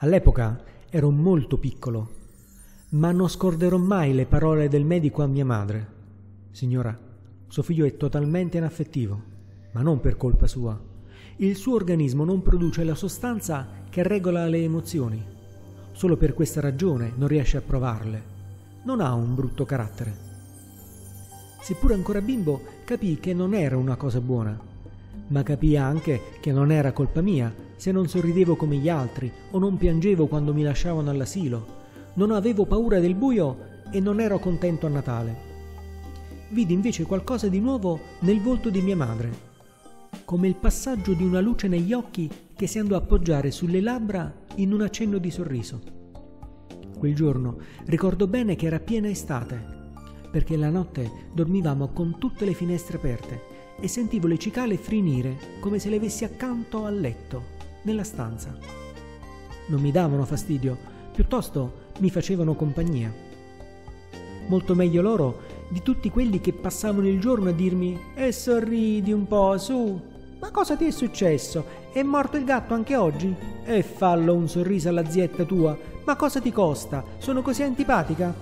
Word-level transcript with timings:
All'epoca 0.00 0.62
ero 0.90 1.10
molto 1.10 1.58
piccolo, 1.58 2.10
ma 2.90 3.10
non 3.10 3.28
scorderò 3.28 3.78
mai 3.78 4.14
le 4.14 4.26
parole 4.26 4.68
del 4.68 4.84
medico 4.84 5.24
a 5.24 5.26
mia 5.26 5.44
madre. 5.44 5.86
Signora, 6.52 6.96
suo 7.48 7.64
figlio 7.64 7.84
è 7.84 7.96
totalmente 7.96 8.58
inaffettivo, 8.58 9.20
ma 9.72 9.80
non 9.80 9.98
per 9.98 10.16
colpa 10.16 10.46
sua. 10.46 10.80
Il 11.38 11.56
suo 11.56 11.74
organismo 11.74 12.22
non 12.22 12.42
produce 12.42 12.84
la 12.84 12.94
sostanza 12.94 13.66
che 13.90 14.04
regola 14.04 14.46
le 14.46 14.62
emozioni. 14.62 15.20
Solo 15.90 16.16
per 16.16 16.32
questa 16.32 16.60
ragione 16.60 17.14
non 17.16 17.26
riesce 17.26 17.56
a 17.56 17.62
provarle. 17.62 18.22
Non 18.84 19.00
ha 19.00 19.12
un 19.14 19.34
brutto 19.34 19.64
carattere. 19.64 20.16
Seppur 21.60 21.90
ancora 21.90 22.20
bimbo, 22.20 22.60
capì 22.84 23.18
che 23.18 23.34
non 23.34 23.52
era 23.52 23.76
una 23.76 23.96
cosa 23.96 24.20
buona, 24.20 24.56
ma 25.26 25.42
capì 25.42 25.76
anche 25.76 26.20
che 26.40 26.52
non 26.52 26.70
era 26.70 26.92
colpa 26.92 27.20
mia 27.20 27.66
se 27.78 27.92
non 27.92 28.08
sorridevo 28.08 28.56
come 28.56 28.76
gli 28.76 28.88
altri 28.88 29.32
o 29.52 29.58
non 29.58 29.76
piangevo 29.76 30.26
quando 30.26 30.52
mi 30.52 30.62
lasciavano 30.62 31.10
all'asilo. 31.10 31.76
Non 32.14 32.32
avevo 32.32 32.66
paura 32.66 32.98
del 32.98 33.14
buio 33.14 33.76
e 33.90 34.00
non 34.00 34.20
ero 34.20 34.40
contento 34.40 34.86
a 34.86 34.90
Natale. 34.90 35.46
Vidi 36.50 36.74
invece 36.74 37.04
qualcosa 37.04 37.46
di 37.46 37.60
nuovo 37.60 38.00
nel 38.20 38.40
volto 38.40 38.68
di 38.68 38.82
mia 38.82 38.96
madre, 38.96 39.46
come 40.24 40.48
il 40.48 40.56
passaggio 40.56 41.12
di 41.12 41.22
una 41.22 41.40
luce 41.40 41.68
negli 41.68 41.92
occhi 41.92 42.28
che 42.56 42.66
si 42.66 42.80
andò 42.80 42.96
a 42.96 42.98
appoggiare 42.98 43.52
sulle 43.52 43.80
labbra 43.80 44.34
in 44.56 44.72
un 44.72 44.82
accenno 44.82 45.18
di 45.18 45.30
sorriso. 45.30 45.80
Quel 46.98 47.14
giorno 47.14 47.58
ricordo 47.84 48.26
bene 48.26 48.56
che 48.56 48.66
era 48.66 48.80
piena 48.80 49.08
estate, 49.08 49.76
perché 50.32 50.56
la 50.56 50.68
notte 50.68 51.08
dormivamo 51.32 51.92
con 51.92 52.18
tutte 52.18 52.44
le 52.44 52.54
finestre 52.54 52.96
aperte 52.96 53.56
e 53.80 53.86
sentivo 53.86 54.26
le 54.26 54.38
cicale 54.38 54.76
frinire 54.76 55.38
come 55.60 55.78
se 55.78 55.88
le 55.88 55.96
avessi 55.96 56.24
accanto 56.24 56.84
al 56.84 56.98
letto 56.98 57.57
nella 57.82 58.04
stanza. 58.04 58.56
Non 59.66 59.80
mi 59.80 59.90
davano 59.90 60.24
fastidio, 60.24 60.76
piuttosto 61.12 61.86
mi 61.98 62.10
facevano 62.10 62.54
compagnia. 62.54 63.12
Molto 64.46 64.74
meglio 64.74 65.02
loro 65.02 65.40
di 65.68 65.82
tutti 65.82 66.10
quelli 66.10 66.40
che 66.40 66.52
passavano 66.52 67.06
il 67.06 67.20
giorno 67.20 67.50
a 67.50 67.52
dirmi 67.52 67.98
E 68.14 68.32
sorridi 68.32 69.12
un 69.12 69.26
po', 69.26 69.58
su. 69.58 70.00
Ma 70.40 70.50
cosa 70.50 70.76
ti 70.76 70.86
è 70.86 70.90
successo? 70.90 71.64
È 71.92 72.02
morto 72.02 72.36
il 72.36 72.44
gatto 72.44 72.72
anche 72.72 72.96
oggi? 72.96 73.34
E 73.64 73.82
fallo 73.82 74.34
un 74.34 74.48
sorriso 74.48 74.88
alla 74.88 75.08
zietta 75.08 75.44
tua. 75.44 75.76
Ma 76.04 76.16
cosa 76.16 76.40
ti 76.40 76.52
costa? 76.52 77.04
Sono 77.18 77.42
così 77.42 77.62
antipatica? 77.62 78.32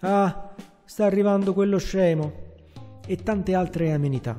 Ah, 0.00 0.54
sta 0.84 1.04
arrivando 1.04 1.54
quello 1.54 1.78
scemo. 1.78 2.44
E 3.04 3.16
tante 3.16 3.54
altre 3.54 3.92
amenità. 3.92 4.38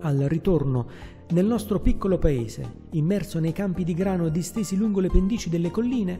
Al 0.00 0.18
ritorno 0.18 0.88
nel 1.30 1.46
nostro 1.46 1.78
piccolo 1.78 2.18
paese, 2.18 2.88
immerso 2.90 3.38
nei 3.38 3.52
campi 3.52 3.84
di 3.84 3.94
grano 3.94 4.28
distesi 4.28 4.76
lungo 4.76 4.98
le 4.98 5.08
pendici 5.08 5.48
delle 5.48 5.70
colline, 5.70 6.18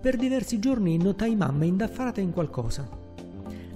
per 0.00 0.16
diversi 0.16 0.58
giorni 0.58 0.96
notai 0.96 1.36
mamma 1.36 1.66
indaffarata 1.66 2.20
in 2.20 2.32
qualcosa. 2.32 2.88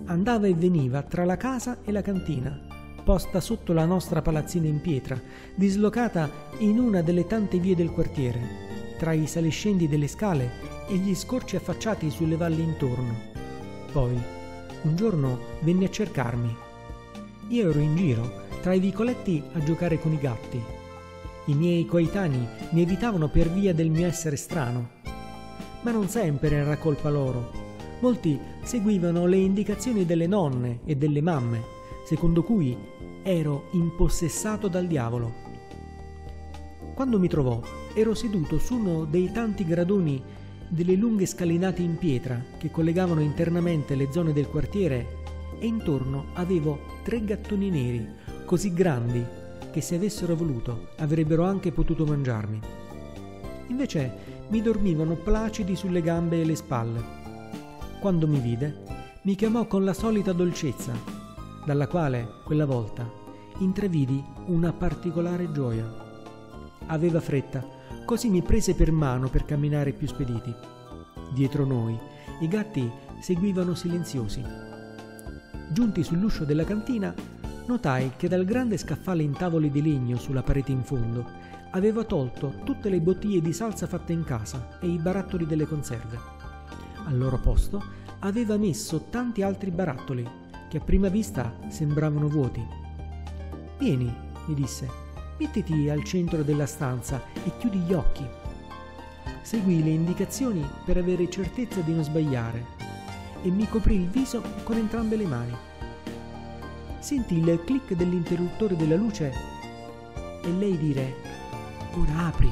Andava 0.07 0.47
e 0.47 0.55
veniva 0.55 1.03
tra 1.03 1.25
la 1.25 1.37
casa 1.37 1.79
e 1.85 1.93
la 1.93 2.01
cantina, 2.01 2.59
posta 3.05 3.41
sotto 3.41 3.75
la 3.75 3.85
nostra 3.85 4.23
palazzina 4.23 4.67
in 4.67 4.81
pietra, 4.81 5.21
dislocata 5.55 6.31
in 6.59 6.79
una 6.79 7.03
delle 7.03 7.27
tante 7.27 7.59
vie 7.59 7.75
del 7.75 7.91
quartiere, 7.91 8.41
tra 8.97 9.13
i 9.13 9.27
saliscendi 9.27 9.89
delle 9.89 10.09
scale 10.09 10.51
e 10.89 10.97
gli 10.97 11.15
scorci 11.15 11.57
affacciati 11.57 12.11
sulle 12.11 12.37
valli 12.37 12.63
intorno. 12.63 13.15
Poi, 13.93 14.19
un 14.83 14.97
giorno 14.97 15.39
venne 15.61 15.85
a 15.85 15.91
cercarmi. 15.91 16.57
Io 17.49 17.69
ero 17.69 17.79
in 17.79 17.95
giro 17.95 18.52
tra 18.63 18.75
i 18.75 18.79
vicoletti 18.79 19.43
a 19.55 19.59
giocare 19.59 19.99
con 19.99 20.13
i 20.13 20.19
gatti. 20.19 20.63
I 21.47 21.55
miei 21.55 21.85
coetanei 21.85 22.47
mi 22.71 22.83
evitavano 22.83 23.29
per 23.29 23.51
via 23.51 23.75
del 23.75 23.91
mio 23.91 24.07
essere 24.07 24.37
strano. 24.37 24.91
Ma 25.83 25.91
non 25.91 26.09
sempre 26.09 26.55
era 26.55 26.77
colpa 26.77 27.11
loro. 27.11 27.51
Molti 27.99 28.39
seguivano 28.63 29.27
le 29.27 29.39
indicazioni 29.39 30.07
delle 30.07 30.29
nonne 30.29 30.79
e 30.85 30.95
delle 30.95 31.21
mamme, 31.21 31.61
secondo 32.07 32.45
cui 32.45 32.77
ero 33.25 33.67
impossessato 33.73 34.69
dal 34.69 34.87
diavolo. 34.87 35.33
Quando 36.95 37.19
mi 37.19 37.27
trovò, 37.27 37.61
ero 37.95 38.15
seduto 38.15 38.61
su 38.61 38.77
uno 38.77 39.05
dei 39.07 39.33
tanti 39.33 39.65
gradoni 39.65 40.23
delle 40.69 40.95
lunghe 40.95 41.27
scalinate 41.27 41.83
in 41.83 41.99
pietra 41.99 42.41
che 42.59 42.71
collegavano 42.71 43.23
internamente 43.23 43.97
le 43.97 44.07
zone 44.13 44.33
del 44.33 44.47
quartiere 44.47 45.21
e 45.59 45.67
intorno 45.67 46.27
avevo 46.35 46.79
tre 47.03 47.25
gattoni 47.25 47.69
neri 47.69 48.21
così 48.53 48.75
grandi 48.75 49.25
che 49.71 49.81
se 49.81 49.95
avessero 49.95 50.37
voluto 50.37 50.89
avrebbero 50.99 51.45
anche 51.45 51.73
potuto 51.73 52.05
mangiarmi. 52.05 52.61
Invece 53.69 54.45
mi 54.49 54.61
dormivano 54.61 55.15
placidi 55.15 55.75
sulle 55.75 56.03
gambe 56.03 56.43
e 56.43 56.45
le 56.45 56.55
spalle. 56.55 57.03
Quando 57.99 58.29
mi 58.29 58.41
vide, 58.41 58.83
mi 59.23 59.37
chiamò 59.37 59.67
con 59.67 59.85
la 59.85 59.95
solita 59.95 60.33
dolcezza, 60.33 60.93
dalla 61.65 61.87
quale, 61.87 62.29
quella 62.45 62.67
volta, 62.67 63.11
intravidi 63.61 64.23
una 64.49 64.71
particolare 64.75 65.51
gioia. 65.51 65.91
Aveva 66.89 67.23
fretta, 67.23 67.67
così 68.05 68.29
mi 68.29 68.43
prese 68.43 68.75
per 68.75 68.93
mano 68.93 69.31
per 69.31 69.47
camminare 69.47 69.95
più 69.95 70.07
spediti. 70.07 70.55
Dietro 71.33 71.65
noi, 71.65 71.99
i 72.43 72.49
gatti 72.49 72.87
seguivano 73.19 73.75
silenziosi. 73.75 74.45
Giunti 75.71 76.05
sull'uscio 76.05 76.45
della 76.45 76.65
cantina, 76.65 77.15
notai 77.67 78.13
che 78.17 78.29
dal 78.29 78.45
grande 78.45 78.77
scaffale 78.77 79.23
in 79.23 79.33
tavoli 79.33 79.71
di 79.71 79.83
legno 79.83 80.17
sulla 80.17 80.43
parete 80.43 80.73
in 80.73 80.83
fondo 80.83 81.25
aveva 81.71 82.05
tolto 82.05 82.55
tutte 82.65 82.89
le 82.89 83.01
bottiglie 83.01 83.41
di 83.41 83.53
salsa 83.53 83.87
fatte 83.87 84.13
in 84.13 84.25
casa 84.25 84.79
e 84.81 84.89
i 84.89 84.99
barattoli 84.99 85.47
delle 85.47 85.67
conserve. 85.67 86.19
Al 87.05 87.17
loro 87.17 87.39
posto 87.39 87.83
aveva 88.21 88.57
messo 88.57 89.07
tanti 89.09 89.43
altri 89.43 89.71
barattoli 89.71 90.29
che 90.69 90.79
a 90.79 90.81
prima 90.81 91.09
vista 91.09 91.55
sembravano 91.69 92.29
vuoti. 92.29 92.65
Vieni, 93.79 94.15
mi 94.47 94.55
disse, 94.55 94.89
mettiti 95.39 95.89
al 95.89 96.05
centro 96.05 96.43
della 96.43 96.67
stanza 96.67 97.23
e 97.45 97.53
chiudi 97.59 97.79
gli 97.79 97.93
occhi. 97.93 98.27
Seguì 99.43 99.83
le 99.83 99.91
indicazioni 99.91 100.65
per 100.85 100.97
avere 100.97 101.31
certezza 101.31 101.81
di 101.81 101.93
non 101.95 102.05
sbagliare 102.05 102.65
e 103.43 103.51
mi 103.51 103.69
coprì 103.69 103.97
il 103.97 104.09
viso 104.09 104.43
con 104.63 104.77
entrambe 104.77 105.17
le 105.17 105.27
mani 105.27 105.71
sentì 107.03 107.39
il 107.39 107.61
clic 107.65 107.95
dell'interruttore 107.97 108.77
della 108.77 108.95
luce 108.95 109.33
e 110.41 110.53
lei 110.53 110.79
dire 110.79 111.15
ora 111.95 112.27
apri. 112.27 112.51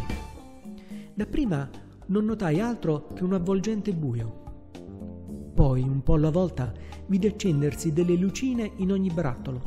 Dapprima 1.14 1.70
non 2.06 2.24
notai 2.24 2.60
altro 2.60 3.06
che 3.14 3.22
un 3.22 3.32
avvolgente 3.32 3.92
buio. 3.92 5.52
Poi, 5.54 5.82
un 5.82 6.02
po' 6.02 6.14
alla 6.14 6.30
volta, 6.30 6.72
vidi 7.06 7.28
accendersi 7.28 7.92
delle 7.92 8.16
lucine 8.16 8.72
in 8.76 8.90
ogni 8.90 9.10
barattolo. 9.10 9.62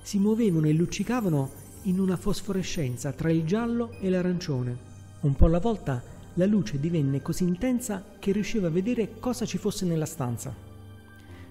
Si 0.00 0.18
muovevano 0.20 0.68
e 0.68 0.72
luccicavano 0.72 1.50
in 1.82 1.98
una 1.98 2.16
fosforescenza 2.16 3.10
tra 3.12 3.32
il 3.32 3.44
giallo 3.44 3.90
e 3.98 4.10
l'arancione. 4.10 4.76
Un 5.22 5.34
po' 5.34 5.46
alla 5.46 5.58
volta 5.58 6.00
la 6.34 6.46
luce 6.46 6.78
divenne 6.78 7.20
così 7.20 7.42
intensa 7.42 8.04
che 8.20 8.30
riuscivo 8.30 8.68
a 8.68 8.70
vedere 8.70 9.18
cosa 9.18 9.44
ci 9.44 9.58
fosse 9.58 9.84
nella 9.84 10.06
stanza. 10.06 10.54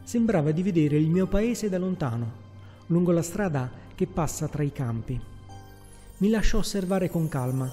Sembrava 0.02 0.52
di 0.52 0.64
vedere 0.64 0.98
il 0.98 1.10
mio 1.10 1.28
paese 1.28 1.68
da 1.68 1.78
lontano, 1.78 2.43
lungo 2.94 3.12
la 3.12 3.24
strada 3.24 3.70
che 3.96 4.08
passa 4.08 4.48
tra 4.48 4.64
i 4.64 4.72
campi. 4.72 5.20
Mi 6.18 6.30
lasciò 6.30 6.60
osservare 6.60 7.10
con 7.10 7.28
calma, 7.28 7.70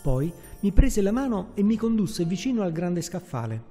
poi 0.00 0.32
mi 0.60 0.72
prese 0.72 1.02
la 1.02 1.10
mano 1.10 1.50
e 1.54 1.62
mi 1.62 1.76
condusse 1.76 2.24
vicino 2.24 2.62
al 2.62 2.72
grande 2.72 3.02
scaffale. 3.02 3.64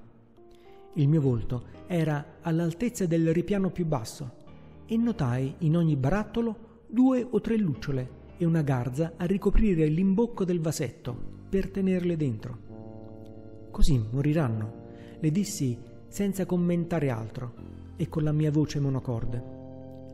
Il 0.93 1.07
mio 1.07 1.21
volto 1.21 1.63
era 1.87 2.37
all'altezza 2.41 3.05
del 3.05 3.33
ripiano 3.33 3.69
più 3.69 3.85
basso 3.85 4.37
e 4.85 4.97
notai 4.97 5.55
in 5.59 5.77
ogni 5.77 5.95
barattolo 5.95 6.83
due 6.87 7.25
o 7.27 7.39
tre 7.39 7.57
lucciole 7.57 8.17
e 8.37 8.45
una 8.45 8.61
garza 8.61 9.13
a 9.15 9.25
ricoprire 9.25 9.87
l'imbocco 9.87 10.43
del 10.43 10.59
vasetto 10.59 11.15
per 11.49 11.71
tenerle 11.71 12.17
dentro. 12.17 12.57
Così 13.71 14.03
moriranno, 14.11 14.87
le 15.19 15.31
dissi 15.31 15.77
senza 16.07 16.45
commentare 16.45 17.09
altro 17.09 17.53
e 17.95 18.09
con 18.09 18.23
la 18.23 18.31
mia 18.31 18.51
voce 18.51 18.79
monocorde. 18.79 19.58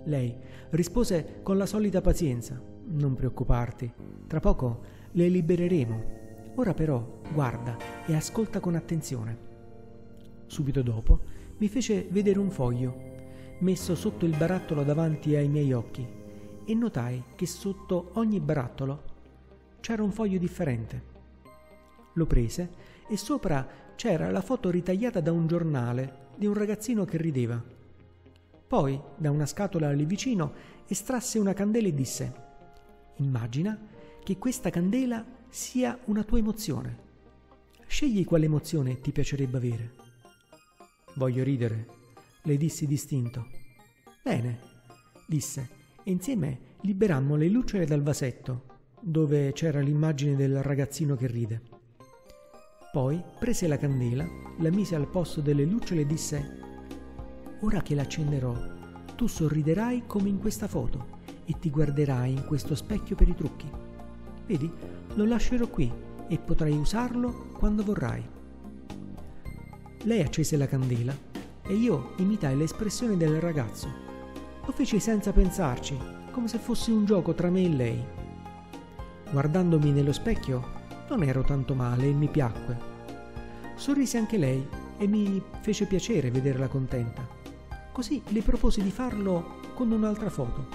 Lei 0.05 0.35
rispose 0.71 1.39
con 1.43 1.57
la 1.57 1.65
solita 1.65 2.01
pazienza. 2.01 2.59
Non 2.87 3.13
preoccuparti, 3.15 3.91
tra 4.27 4.39
poco 4.39 4.81
le 5.11 5.27
libereremo. 5.27 6.23
Ora 6.55 6.73
però 6.73 7.21
guarda 7.33 7.77
e 8.05 8.15
ascolta 8.15 8.59
con 8.59 8.75
attenzione. 8.75 9.37
Subito 10.45 10.81
dopo 10.81 11.19
mi 11.57 11.67
fece 11.67 12.07
vedere 12.09 12.39
un 12.39 12.51
foglio, 12.51 13.13
messo 13.59 13.95
sotto 13.95 14.25
il 14.25 14.35
barattolo 14.37 14.83
davanti 14.83 15.35
ai 15.35 15.47
miei 15.47 15.73
occhi, 15.73 16.07
e 16.65 16.73
notai 16.73 17.23
che 17.35 17.45
sotto 17.45 18.11
ogni 18.13 18.39
barattolo 18.39 19.03
c'era 19.79 20.03
un 20.03 20.11
foglio 20.11 20.37
differente. 20.37 21.13
Lo 22.13 22.25
prese 22.25 22.69
e 23.07 23.17
sopra 23.17 23.67
c'era 23.95 24.31
la 24.31 24.41
foto 24.41 24.69
ritagliata 24.69 25.19
da 25.19 25.31
un 25.31 25.47
giornale 25.47 26.23
di 26.35 26.45
un 26.45 26.53
ragazzino 26.53 27.05
che 27.05 27.17
rideva. 27.17 27.74
Poi, 28.67 28.99
da 29.17 29.29
una 29.29 29.45
scatola 29.45 29.91
lì 29.91 30.05
vicino, 30.05 30.53
estrasse 30.87 31.39
una 31.39 31.53
candela 31.53 31.87
e 31.87 31.93
disse 31.93 32.43
Immagina 33.17 33.79
che 34.23 34.37
questa 34.37 34.69
candela 34.69 35.23
sia 35.49 35.97
una 36.05 36.23
tua 36.23 36.39
emozione. 36.39 37.03
Scegli 37.85 38.25
quale 38.25 38.45
emozione 38.45 38.99
ti 38.99 39.11
piacerebbe 39.11 39.57
avere. 39.57 39.93
Voglio 41.15 41.43
ridere, 41.43 41.87
le 42.41 42.57
dissi 42.57 42.87
distinto. 42.87 43.47
Bene, 44.23 44.59
disse, 45.27 45.69
e 46.03 46.11
insieme 46.11 46.73
liberammo 46.81 47.35
le 47.35 47.47
lucciole 47.47 47.85
dal 47.85 48.01
vasetto, 48.01 48.73
dove 48.99 49.53
c'era 49.53 49.79
l'immagine 49.79 50.35
del 50.35 50.63
ragazzino 50.63 51.15
che 51.15 51.27
ride. 51.27 51.61
Poi 52.91 53.21
prese 53.39 53.67
la 53.67 53.77
candela, 53.77 54.25
la 54.59 54.71
mise 54.71 54.95
al 54.95 55.07
posto 55.07 55.41
delle 55.41 55.65
lucciole 55.65 56.01
e 56.01 56.05
disse 56.05 56.74
Ora 57.61 57.81
che 57.81 57.95
l'accenderò, 57.95 58.53
tu 59.15 59.27
sorriderai 59.27 60.03
come 60.05 60.29
in 60.29 60.39
questa 60.39 60.67
foto 60.67 61.13
e 61.45 61.55
ti 61.59 61.69
guarderai 61.69 62.31
in 62.31 62.45
questo 62.45 62.75
specchio 62.75 63.15
per 63.15 63.29
i 63.29 63.35
trucchi. 63.35 63.69
Vedi, 64.45 64.71
lo 65.13 65.25
lascerò 65.25 65.67
qui 65.67 65.91
e 66.27 66.37
potrai 66.37 66.75
usarlo 66.75 67.47
quando 67.57 67.83
vorrai. 67.83 68.23
Lei 70.03 70.21
accese 70.21 70.57
la 70.57 70.67
candela 70.67 71.15
e 71.63 71.73
io 71.73 72.13
imitai 72.17 72.57
l'espressione 72.57 73.17
del 73.17 73.39
ragazzo. 73.39 73.87
Lo 74.65 74.71
feci 74.71 74.99
senza 74.99 75.31
pensarci, 75.31 75.97
come 76.31 76.47
se 76.47 76.57
fosse 76.57 76.91
un 76.91 77.05
gioco 77.05 77.33
tra 77.33 77.49
me 77.49 77.63
e 77.63 77.69
lei. 77.69 78.03
Guardandomi 79.31 79.91
nello 79.91 80.13
specchio, 80.13 80.73
non 81.09 81.23
ero 81.23 81.43
tanto 81.43 81.73
male 81.73 82.07
e 82.07 82.13
mi 82.13 82.27
piacque. 82.27 82.93
Sorrise 83.75 84.17
anche 84.17 84.37
lei 84.37 84.67
e 84.97 85.07
mi 85.07 85.41
fece 85.61 85.85
piacere 85.85 86.31
vederla 86.31 86.67
contenta. 86.67 87.43
Così 87.95 88.21
le 88.27 88.41
proposi 88.41 88.83
di 88.83 88.91
farlo 88.91 89.61
con 89.73 89.89
un'altra 89.89 90.29
foto. 90.29 90.67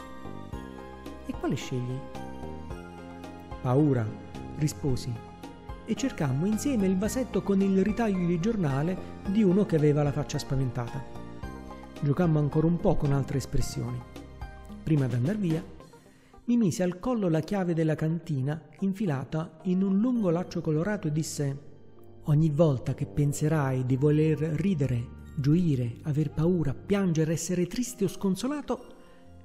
E 1.26 1.32
quale 1.38 1.54
scegli? 1.54 1.98
Paura, 3.60 4.08
risposi, 4.56 5.12
e 5.84 5.94
cercammo 5.94 6.46
insieme 6.46 6.86
il 6.86 6.96
vasetto 6.96 7.42
con 7.42 7.60
il 7.60 7.84
ritaglio 7.84 8.26
di 8.26 8.40
giornale 8.40 8.96
di 9.28 9.42
uno 9.42 9.66
che 9.66 9.76
aveva 9.76 10.02
la 10.02 10.12
faccia 10.12 10.38
spaventata. 10.38 11.04
Giocammo 12.00 12.38
ancora 12.38 12.66
un 12.66 12.80
po' 12.80 12.96
con 12.96 13.12
altre 13.12 13.36
espressioni. 13.36 14.00
Prima 14.82 15.06
d'andar 15.06 15.36
via, 15.36 15.62
mi 16.44 16.56
mise 16.56 16.82
al 16.82 16.98
collo 16.98 17.28
la 17.28 17.40
chiave 17.40 17.74
della 17.74 17.96
cantina 17.96 18.58
infilata 18.78 19.58
in 19.64 19.82
un 19.82 19.98
lungo 19.98 20.30
laccio 20.30 20.62
colorato 20.62 21.06
e 21.08 21.12
disse 21.12 21.58
Ogni 22.24 22.48
volta 22.48 22.94
che 22.94 23.04
penserai 23.04 23.84
di 23.84 23.96
voler 23.96 24.38
ridere 24.38 25.18
gioire, 25.40 25.96
aver 26.02 26.30
paura, 26.30 26.74
piangere, 26.74 27.32
essere 27.32 27.66
triste 27.66 28.04
o 28.04 28.08
sconsolato, 28.08 28.98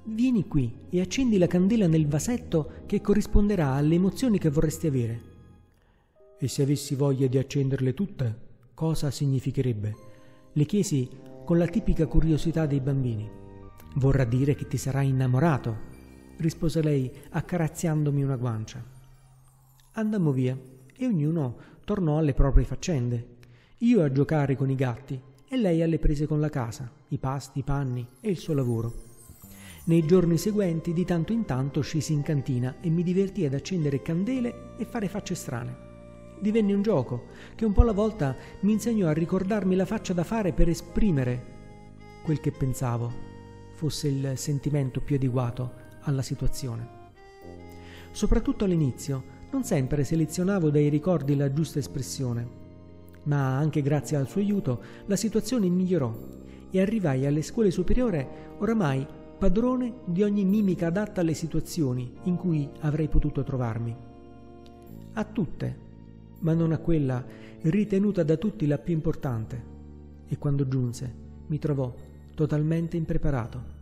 vieni 0.04 0.46
qui 0.46 0.72
e 0.90 1.00
accendi 1.00 1.38
la 1.38 1.46
candela 1.46 1.86
nel 1.86 2.06
vasetto 2.06 2.82
che 2.86 3.00
corrisponderà 3.00 3.72
alle 3.72 3.94
emozioni 3.96 4.38
che 4.38 4.50
vorresti 4.50 4.86
avere. 4.86 5.34
E 6.38 6.48
se 6.48 6.62
avessi 6.62 6.94
voglia 6.94 7.26
di 7.26 7.38
accenderle 7.38 7.94
tutte, 7.94 8.38
cosa 8.74 9.10
significherebbe? 9.10 9.94
Le 10.52 10.64
chiesi 10.64 11.08
con 11.44 11.58
la 11.58 11.66
tipica 11.66 12.06
curiosità 12.06 12.66
dei 12.66 12.80
bambini. 12.80 13.28
Vorrà 13.94 14.24
dire 14.24 14.54
che 14.54 14.66
ti 14.66 14.76
sarai 14.76 15.08
innamorato, 15.08 15.94
rispose 16.38 16.82
lei 16.82 17.10
accarezzandomi 17.30 18.22
una 18.22 18.36
guancia. 18.36 18.84
Andammo 19.92 20.32
via 20.32 20.58
e 20.94 21.06
ognuno 21.06 21.56
tornò 21.84 22.18
alle 22.18 22.34
proprie 22.34 22.64
faccende. 22.64 23.34
Io 23.78 24.02
a 24.02 24.12
giocare 24.12 24.56
con 24.56 24.70
i 24.70 24.74
gatti 24.74 25.20
e 25.48 25.56
lei 25.56 25.82
alle 25.82 25.98
prese 25.98 26.26
con 26.26 26.40
la 26.40 26.48
casa, 26.48 26.90
i 27.08 27.18
pasti, 27.18 27.60
i 27.60 27.62
panni 27.62 28.06
e 28.20 28.28
il 28.28 28.36
suo 28.36 28.52
lavoro. 28.52 29.04
Nei 29.84 30.04
giorni 30.04 30.36
seguenti 30.36 30.92
di 30.92 31.04
tanto 31.04 31.32
in 31.32 31.44
tanto 31.44 31.80
scesi 31.80 32.12
in 32.12 32.22
cantina 32.22 32.76
e 32.80 32.90
mi 32.90 33.04
divertii 33.04 33.46
ad 33.46 33.54
accendere 33.54 34.02
candele 34.02 34.74
e 34.76 34.84
fare 34.84 35.08
facce 35.08 35.36
strane. 35.36 35.84
Divenne 36.40 36.74
un 36.74 36.82
gioco 36.82 37.26
che 37.54 37.64
un 37.64 37.72
po' 37.72 37.82
alla 37.82 37.92
volta 37.92 38.36
mi 38.60 38.72
insegnò 38.72 39.06
a 39.06 39.12
ricordarmi 39.12 39.76
la 39.76 39.86
faccia 39.86 40.12
da 40.12 40.24
fare 40.24 40.52
per 40.52 40.68
esprimere 40.68 41.54
quel 42.24 42.40
che 42.40 42.50
pensavo 42.50 43.12
fosse 43.74 44.08
il 44.08 44.32
sentimento 44.34 45.00
più 45.00 45.14
adeguato 45.14 45.72
alla 46.00 46.22
situazione. 46.22 47.04
Soprattutto 48.10 48.64
all'inizio 48.64 49.34
non 49.52 49.62
sempre 49.62 50.02
selezionavo 50.02 50.70
dai 50.70 50.88
ricordi 50.88 51.36
la 51.36 51.52
giusta 51.52 51.78
espressione 51.78 52.64
ma 53.26 53.56
anche 53.56 53.82
grazie 53.82 54.16
al 54.16 54.28
suo 54.28 54.40
aiuto 54.40 54.82
la 55.06 55.16
situazione 55.16 55.68
migliorò 55.68 56.14
e 56.70 56.80
arrivai 56.80 57.26
alle 57.26 57.42
scuole 57.42 57.70
superiori 57.70 58.26
oramai 58.58 59.06
padrone 59.38 60.00
di 60.06 60.22
ogni 60.22 60.44
mimica 60.44 60.86
adatta 60.86 61.20
alle 61.20 61.34
situazioni 61.34 62.12
in 62.24 62.36
cui 62.36 62.68
avrei 62.80 63.08
potuto 63.08 63.42
trovarmi. 63.42 63.94
A 65.12 65.24
tutte, 65.24 65.78
ma 66.40 66.54
non 66.54 66.72
a 66.72 66.78
quella 66.78 67.24
ritenuta 67.62 68.22
da 68.22 68.36
tutti 68.36 68.66
la 68.66 68.78
più 68.78 68.94
importante. 68.94 69.74
E 70.28 70.38
quando 70.38 70.66
giunse 70.66 71.14
mi 71.46 71.58
trovò 71.58 71.94
totalmente 72.34 72.96
impreparato. 72.96 73.74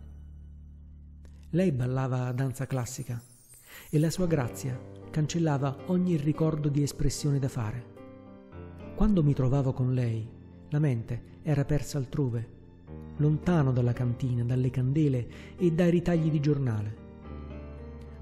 Lei 1.50 1.72
ballava 1.72 2.32
danza 2.32 2.66
classica 2.66 3.20
e 3.88 3.98
la 3.98 4.10
sua 4.10 4.26
grazia 4.26 4.78
cancellava 5.10 5.76
ogni 5.86 6.16
ricordo 6.16 6.68
di 6.68 6.82
espressione 6.82 7.38
da 7.38 7.48
fare. 7.48 7.93
Quando 8.94 9.24
mi 9.24 9.34
trovavo 9.34 9.72
con 9.72 9.92
lei, 9.92 10.24
la 10.68 10.78
mente 10.78 11.40
era 11.42 11.64
persa 11.64 11.98
altrove, 11.98 12.48
lontano 13.16 13.72
dalla 13.72 13.92
cantina, 13.92 14.44
dalle 14.44 14.70
candele 14.70 15.26
e 15.56 15.72
dai 15.72 15.90
ritagli 15.90 16.30
di 16.30 16.38
giornale. 16.38 16.96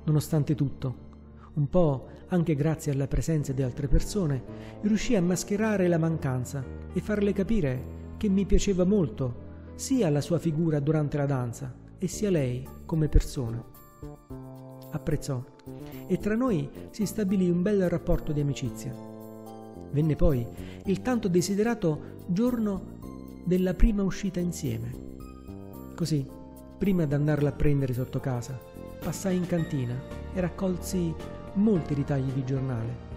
Nonostante 0.04 0.54
tutto, 0.54 1.10
un 1.54 1.68
po' 1.68 2.08
anche 2.28 2.54
grazie 2.54 2.92
alla 2.92 3.06
presenza 3.06 3.52
di 3.52 3.60
altre 3.60 3.86
persone, 3.86 4.42
riuscii 4.80 5.16
a 5.16 5.22
mascherare 5.22 5.88
la 5.88 5.98
mancanza 5.98 6.64
e 6.90 7.00
farle 7.00 7.34
capire 7.34 8.00
che 8.16 8.30
mi 8.30 8.46
piaceva 8.46 8.84
molto 8.84 9.50
sia 9.74 10.08
la 10.08 10.22
sua 10.22 10.38
figura 10.38 10.80
durante 10.80 11.18
la 11.18 11.26
danza 11.26 11.74
e 11.98 12.08
sia 12.08 12.30
lei 12.30 12.66
come 12.86 13.08
persona. 13.08 13.62
Apprezzò 14.90 15.44
e 16.06 16.16
tra 16.16 16.34
noi 16.34 16.68
si 16.90 17.04
stabilì 17.04 17.50
un 17.50 17.60
bel 17.60 17.90
rapporto 17.90 18.32
di 18.32 18.40
amicizia. 18.40 19.11
Venne 19.92 20.16
poi 20.16 20.46
il 20.86 21.02
tanto 21.02 21.28
desiderato 21.28 22.20
giorno 22.26 22.98
della 23.44 23.74
prima 23.74 24.02
uscita 24.02 24.40
insieme. 24.40 24.90
Così, 25.94 26.26
prima 26.78 27.04
d'andarla 27.04 27.50
a 27.50 27.52
prendere 27.52 27.92
sotto 27.92 28.18
casa, 28.18 28.58
passai 28.98 29.36
in 29.36 29.46
cantina 29.46 29.94
e 30.32 30.40
raccolsi 30.40 31.14
molti 31.54 31.94
ritagli 31.94 32.30
di 32.32 32.44
giornale. 32.44 33.10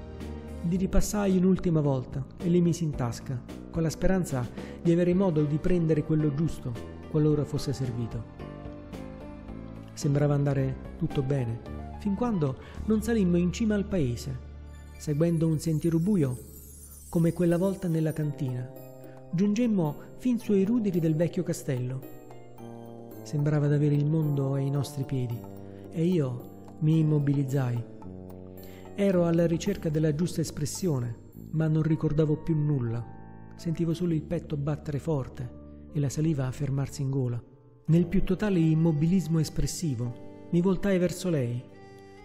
Li 0.68 0.75
ripassai 0.75 1.38
un'ultima 1.38 1.80
volta 1.80 2.25
e 2.38 2.50
li 2.50 2.60
misi 2.60 2.83
in 2.83 2.92
tasca, 2.92 3.42
con 3.72 3.81
la 3.81 3.89
speranza 3.89 4.48
di 4.82 4.91
avere 4.91 5.13
modo 5.13 5.44
di 5.44 5.58
prendere 5.58 6.03
quello 6.03 6.34
giusto 6.34 6.74
qualora 7.10 7.46
fosse 7.46 7.72
servito. 7.72 8.34
Sembrava 9.94 10.34
andare 10.34 10.94
tutto 10.98 11.22
bene, 11.22 11.62
fin 12.00 12.15
quando 12.15 12.58
non 12.86 13.01
salimmo 13.01 13.38
in 13.38 13.53
cima 13.53 13.75
al 13.75 13.86
paese, 13.86 14.38
seguendo 14.98 15.48
un 15.48 15.60
sentiero 15.60 16.00
buio 16.00 16.53
come 17.15 17.31
quella 17.31 17.57
volta 17.57 17.88
nella 17.88 18.12
cantina. 18.12 18.69
Giungemmo 19.31 19.95
fin 20.17 20.38
sui 20.38 20.65
ruderi 20.65 21.00
del 21.00 21.15
vecchio 21.15 21.43
castello. 21.43 22.01
Sembrava 23.24 23.67
d'avere 23.67 23.95
il 23.95 24.05
mondo 24.05 24.53
ai 24.53 24.69
nostri 24.69 25.05
piedi 25.05 25.39
e 25.91 26.03
io 26.03 26.74
mi 26.79 27.00
immobilizzai. 27.00 27.81
Ero 28.95 29.27
alla 29.27 29.48
ricerca 29.48 29.88
della 29.88 30.13
giusta 30.13 30.41
espressione, 30.41 31.15
ma 31.51 31.69
non 31.69 31.84
ricordavo 31.84 32.36
più 32.36 32.53
nulla. 32.53 33.01
Sentivo 33.55 33.93
solo 33.93 34.13
il 34.13 34.24
petto 34.24 34.57
battere 34.57 35.00
forte 35.00 35.50
e 35.93 36.00
la 36.01 36.10
saliva 36.10 36.51
fermarsi 36.51 37.01
in 37.01 37.12
gola. 37.12 37.41
Nel 37.86 38.07
più 38.07 38.25
totale 38.25 38.60
immobilismo 38.60 39.39
espressivo, 39.39 40.48
mi 40.51 40.60
voltai 40.60 40.98
verso 40.98 41.29
lei, 41.29 41.63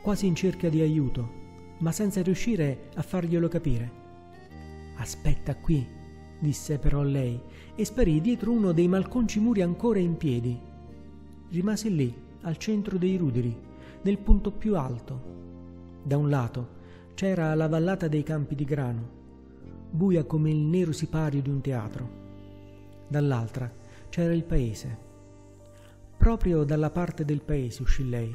quasi 0.02 0.26
in 0.26 0.35
cerca 0.35 0.68
di 0.68 0.80
aiuto, 0.80 1.30
ma 1.78 1.92
senza 1.92 2.23
riuscire 2.23 2.88
a 2.97 3.02
farglielo 3.02 3.47
capire. 3.47 4.09
Aspetta 5.00 5.57
qui, 5.57 5.87
disse 6.38 6.78
però 6.78 7.02
lei, 7.02 7.40
e 7.75 7.85
sparì 7.87 8.21
dietro 8.21 8.52
uno 8.52 8.73
dei 8.73 8.87
malconci 8.87 9.40
muri 9.40 9.62
ancora 9.62 9.99
in 9.99 10.19
piedi. 10.19 10.61
Rimase 11.49 11.88
lì, 11.88 12.14
al 12.42 12.59
centro 12.59 12.99
dei 12.99 13.16
ruderi, 13.16 13.59
nel 14.02 14.19
punto 14.19 14.52
più 14.52 14.76
alto. 14.76 16.02
Da 16.02 16.19
un 16.19 16.28
lato 16.28 16.78
c'era 17.14 17.54
la 17.54 17.66
vallata 17.66 18.09
dei 18.09 18.23
campi 18.23 18.54
di 18.54 18.64
grano, 18.64 19.09
buia 19.90 20.25
come 20.25 20.50
il 20.50 20.59
nero 20.59 20.92
sipario 20.92 21.40
di 21.40 21.49
un 21.49 21.62
teatro. 21.62 22.19
Dall'altra 23.09 23.73
c'era 24.11 24.35
il 24.35 24.45
paese. 24.45 24.99
Proprio 26.19 26.64
dalla 26.64 26.90
parte 26.90 27.25
del 27.25 27.40
paese 27.40 27.80
uscì 27.80 28.07
lei. 28.07 28.35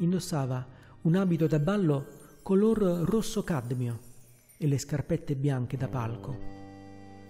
Indossava 0.00 0.66
un 1.02 1.14
abito 1.14 1.46
da 1.46 1.58
ballo 1.58 2.04
color 2.42 2.78
rosso 3.08 3.42
cadmio 3.42 4.07
e 4.58 4.66
le 4.66 4.76
scarpette 4.76 5.36
bianche 5.36 5.76
da 5.76 5.88
palco. 5.88 6.36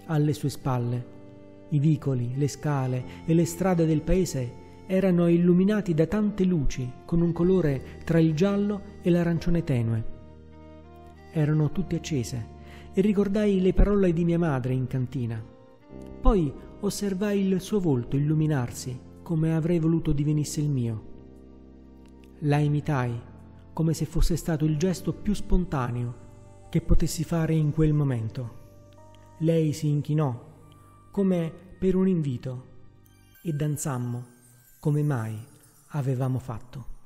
Alle 0.07 0.33
sue 0.33 0.49
spalle 0.49 1.17
i 1.69 1.79
vicoli, 1.79 2.33
le 2.35 2.47
scale 2.47 3.03
e 3.25 3.33
le 3.33 3.45
strade 3.45 3.85
del 3.85 4.01
paese 4.01 4.67
erano 4.87 5.27
illuminati 5.27 5.93
da 5.93 6.07
tante 6.07 6.43
luci 6.43 6.91
con 7.05 7.21
un 7.21 7.31
colore 7.31 7.99
tra 8.03 8.19
il 8.19 8.33
giallo 8.33 8.81
e 9.01 9.11
l'arancione 9.11 9.63
tenue. 9.63 10.03
Erano 11.31 11.71
tutte 11.71 11.97
accese 11.97 12.57
e 12.91 13.01
ricordai 13.01 13.61
le 13.61 13.73
parole 13.73 14.13
di 14.13 14.25
mia 14.25 14.39
madre 14.39 14.73
in 14.73 14.87
cantina. 14.87 15.39
Poi 16.21 16.51
osservai 16.79 17.45
il 17.45 17.61
suo 17.61 17.79
volto 17.79 18.15
illuminarsi 18.15 18.99
come 19.21 19.53
avrei 19.53 19.77
voluto 19.77 20.11
divenisse 20.11 20.59
il 20.59 20.69
mio. 20.69 21.03
La 22.39 22.57
imitai 22.57 23.27
come 23.73 23.93
se 23.93 24.05
fosse 24.05 24.35
stato 24.35 24.65
il 24.65 24.75
gesto 24.77 25.13
più 25.13 25.35
spontaneo 25.35 26.27
che 26.69 26.81
potessi 26.81 27.23
fare 27.23 27.53
in 27.53 27.71
quel 27.71 27.93
momento. 27.93 28.57
Lei 29.39 29.73
si 29.73 29.87
inchinò 29.87 30.47
come 31.11 31.51
per 31.79 31.95
un 31.95 32.07
invito 32.07 32.67
e 33.41 33.53
danzammo 33.53 34.25
come 34.79 35.01
mai 35.01 35.37
avevamo 35.89 36.39
fatto. 36.39 36.98